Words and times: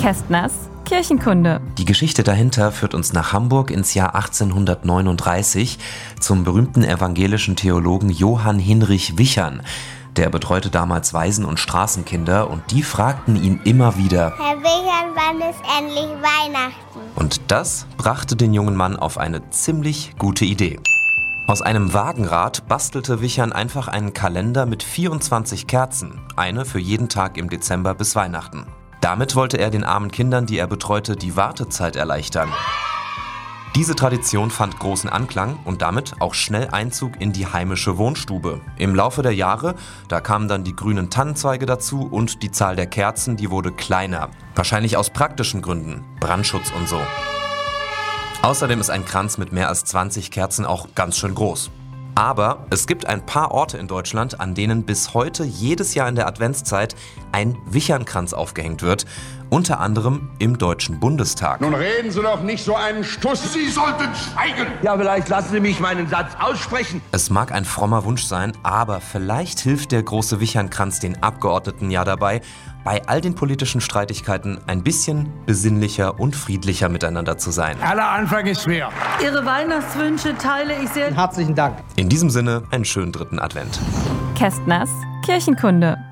Kästners 0.00 0.52
Kirchenkunde. 0.86 1.60
Die 1.76 1.84
Geschichte 1.84 2.22
dahinter 2.22 2.72
führt 2.72 2.94
uns 2.94 3.12
nach 3.12 3.34
Hamburg 3.34 3.70
ins 3.70 3.92
Jahr 3.92 4.14
1839 4.14 5.78
zum 6.18 6.42
berühmten 6.42 6.82
evangelischen 6.82 7.54
Theologen 7.54 8.08
Johann 8.08 8.58
Hinrich 8.58 9.18
Wichern. 9.18 9.60
Der 10.16 10.30
betreute 10.30 10.70
damals 10.70 11.12
Waisen 11.12 11.44
und 11.44 11.60
Straßenkinder 11.60 12.48
und 12.48 12.62
die 12.70 12.82
fragten 12.82 13.36
ihn 13.36 13.60
immer 13.64 13.98
wieder, 13.98 14.32
Herr 14.38 14.58
Wichern, 14.62 15.14
wann 15.14 15.50
ist 15.50 15.60
endlich 15.78 16.08
Weihnachten? 16.22 17.00
Und 17.14 17.42
das 17.48 17.86
brachte 17.98 18.36
den 18.36 18.54
jungen 18.54 18.76
Mann 18.76 18.96
auf 18.96 19.18
eine 19.18 19.50
ziemlich 19.50 20.14
gute 20.18 20.46
Idee. 20.46 20.80
Aus 21.46 21.60
einem 21.60 21.92
Wagenrad 21.92 22.66
bastelte 22.68 23.20
Wichern 23.20 23.52
einfach 23.52 23.86
einen 23.86 24.14
Kalender 24.14 24.64
mit 24.64 24.82
24 24.82 25.66
Kerzen, 25.66 26.22
eine 26.36 26.64
für 26.64 26.78
jeden 26.78 27.10
Tag 27.10 27.36
im 27.36 27.50
Dezember 27.50 27.92
bis 27.92 28.16
Weihnachten. 28.16 28.64
Damit 29.00 29.34
wollte 29.34 29.56
er 29.58 29.70
den 29.70 29.84
armen 29.84 30.10
Kindern, 30.10 30.46
die 30.46 30.58
er 30.58 30.66
betreute, 30.66 31.16
die 31.16 31.36
Wartezeit 31.36 31.96
erleichtern. 31.96 32.50
Diese 33.76 33.94
Tradition 33.94 34.50
fand 34.50 34.80
großen 34.80 35.08
Anklang 35.08 35.60
und 35.64 35.80
damit 35.80 36.20
auch 36.20 36.34
schnell 36.34 36.68
Einzug 36.68 37.20
in 37.20 37.32
die 37.32 37.46
heimische 37.46 37.98
Wohnstube. 37.98 38.60
Im 38.76 38.96
Laufe 38.96 39.22
der 39.22 39.34
Jahre, 39.34 39.76
da 40.08 40.20
kamen 40.20 40.48
dann 40.48 40.64
die 40.64 40.74
grünen 40.74 41.08
Tannenzweige 41.08 41.66
dazu 41.66 42.02
und 42.02 42.42
die 42.42 42.50
Zahl 42.50 42.74
der 42.74 42.88
Kerzen, 42.88 43.36
die 43.36 43.50
wurde 43.50 43.70
kleiner. 43.70 44.30
Wahrscheinlich 44.56 44.96
aus 44.96 45.10
praktischen 45.10 45.62
Gründen, 45.62 46.04
Brandschutz 46.18 46.72
und 46.76 46.88
so. 46.88 47.00
Außerdem 48.42 48.80
ist 48.80 48.90
ein 48.90 49.04
Kranz 49.04 49.38
mit 49.38 49.52
mehr 49.52 49.68
als 49.68 49.84
20 49.84 50.32
Kerzen 50.32 50.66
auch 50.66 50.88
ganz 50.96 51.16
schön 51.16 51.34
groß. 51.34 51.70
Aber 52.14 52.66
es 52.70 52.86
gibt 52.86 53.06
ein 53.06 53.24
paar 53.24 53.52
Orte 53.52 53.78
in 53.78 53.86
Deutschland, 53.86 54.40
an 54.40 54.54
denen 54.54 54.84
bis 54.84 55.14
heute 55.14 55.44
jedes 55.44 55.94
Jahr 55.94 56.08
in 56.08 56.14
der 56.14 56.26
Adventszeit 56.26 56.94
ein 57.32 57.56
Wichernkranz 57.66 58.32
aufgehängt 58.32 58.82
wird. 58.82 59.06
Unter 59.50 59.80
anderem 59.80 60.30
im 60.38 60.58
Deutschen 60.58 61.00
Bundestag. 61.00 61.60
Nun 61.60 61.74
reden 61.74 62.12
Sie 62.12 62.22
doch 62.22 62.40
nicht 62.40 62.64
so 62.64 62.76
einen 62.76 63.02
Stuss. 63.02 63.52
Sie 63.52 63.68
sollten 63.68 64.08
schweigen! 64.14 64.68
Ja, 64.82 64.96
vielleicht 64.96 65.28
lassen 65.28 65.50
Sie 65.50 65.60
mich 65.60 65.80
meinen 65.80 66.08
Satz 66.08 66.32
aussprechen. 66.38 67.02
Es 67.10 67.30
mag 67.30 67.50
ein 67.50 67.64
frommer 67.64 68.04
Wunsch 68.04 68.24
sein, 68.24 68.52
aber 68.62 69.00
vielleicht 69.00 69.58
hilft 69.58 69.90
der 69.90 70.04
große 70.04 70.38
Wichernkranz 70.38 71.00
den 71.00 71.20
Abgeordneten 71.20 71.90
ja 71.90 72.04
dabei, 72.04 72.42
bei 72.84 73.02
all 73.08 73.20
den 73.20 73.34
politischen 73.34 73.80
Streitigkeiten 73.80 74.58
ein 74.66 74.82
bisschen 74.82 75.28
besinnlicher 75.46 76.18
und 76.18 76.34
friedlicher 76.36 76.88
miteinander 76.88 77.36
zu 77.36 77.50
sein. 77.50 77.76
Aller 77.82 78.08
Anfang 78.08 78.46
ist 78.46 78.62
schwer. 78.62 78.90
Ihre 79.22 79.44
Weihnachtswünsche 79.44 80.36
teile 80.38 80.80
ich 80.82 80.88
sehr. 80.90 81.14
Herzlichen 81.14 81.54
Dank. 81.54 81.76
In 81.96 82.08
diesem 82.10 82.28
Sinne 82.28 82.64
einen 82.70 82.84
schönen 82.84 83.12
dritten 83.12 83.38
Advent. 83.38 83.80
Kästners 84.36 84.90
Kirchenkunde. 85.24 86.09